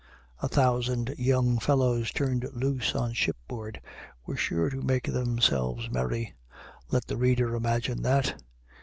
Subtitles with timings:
[0.41, 3.79] A thousand young fellows turned loose on shipboard
[4.25, 6.33] were sure to make themselves merry.
[6.89, 8.33] Let the reader imagine that!